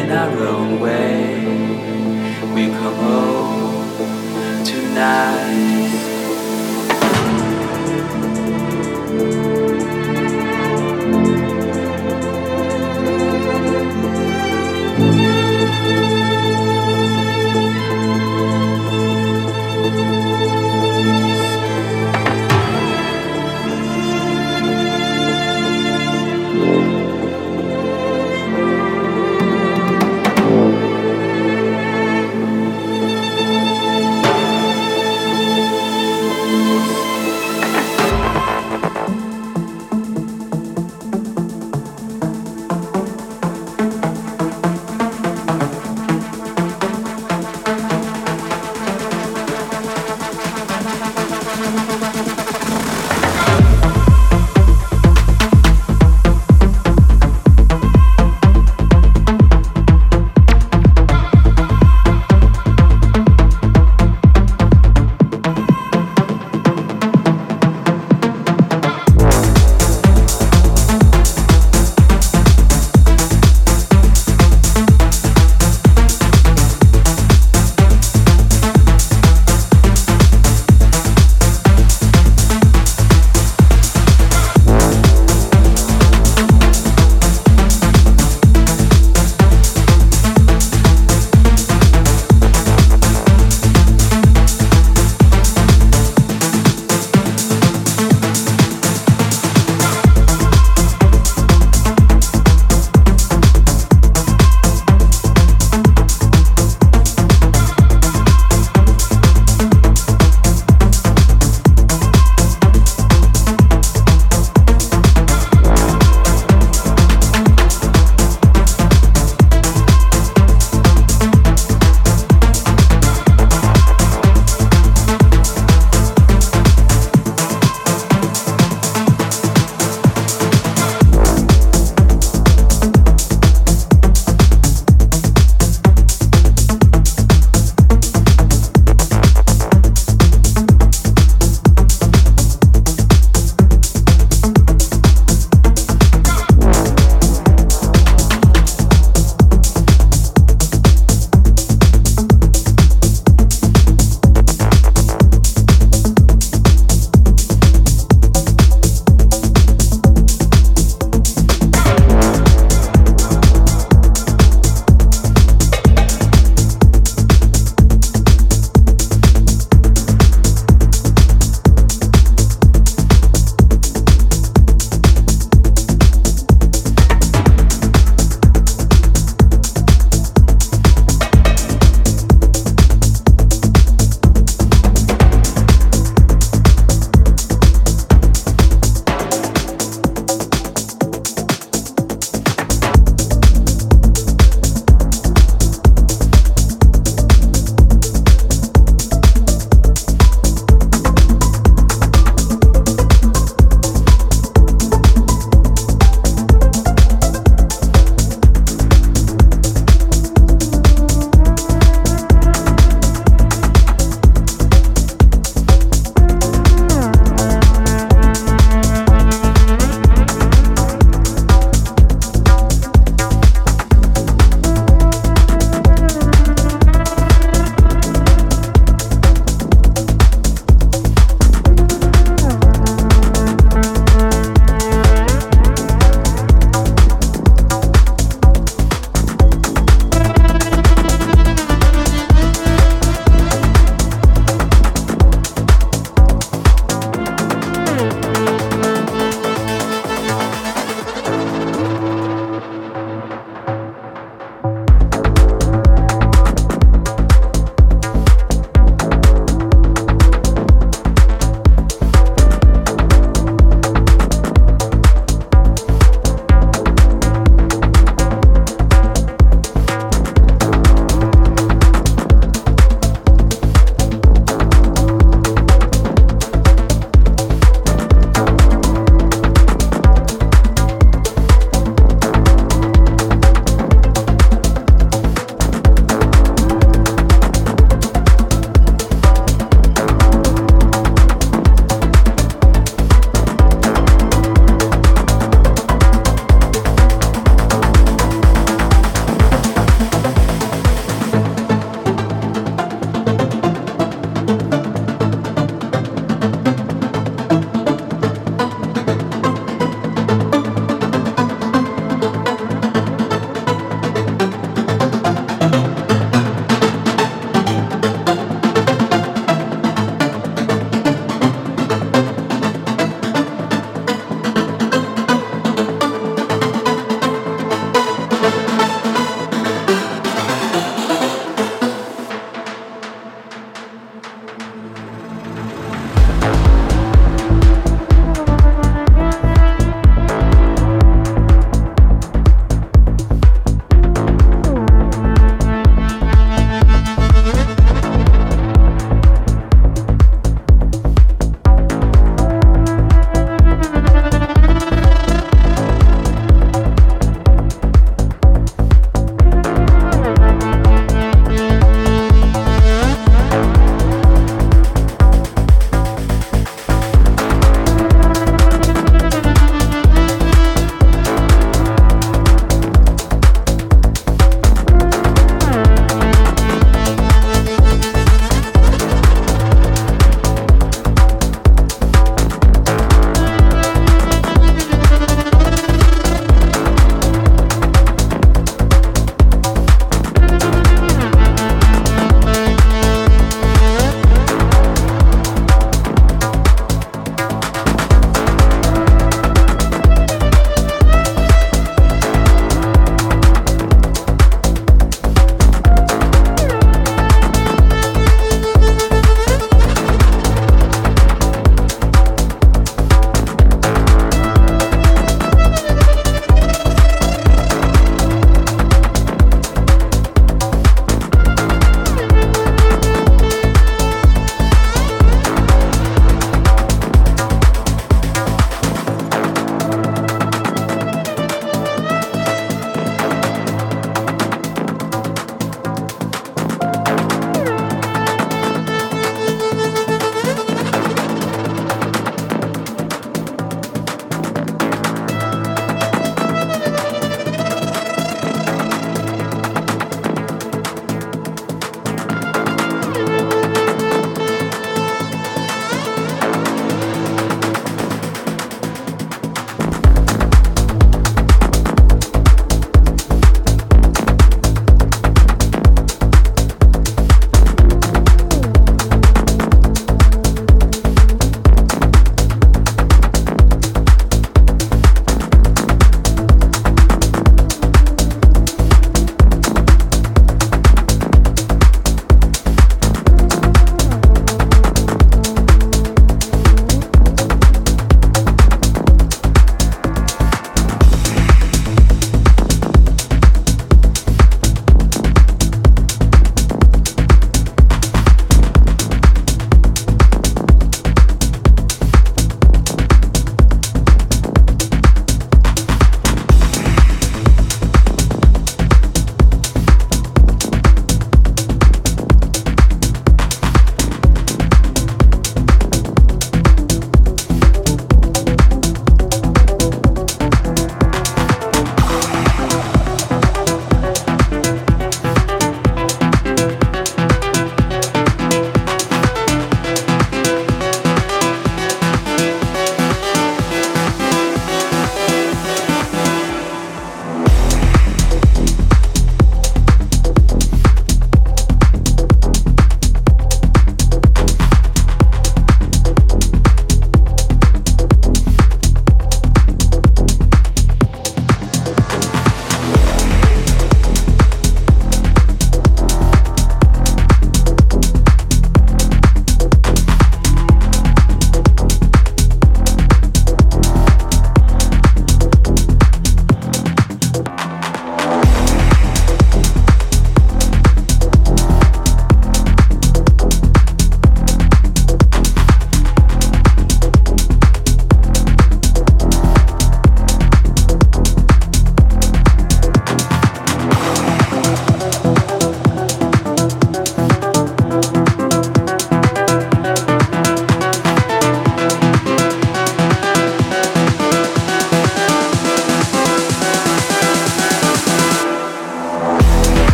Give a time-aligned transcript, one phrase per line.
[0.00, 1.39] in our own way.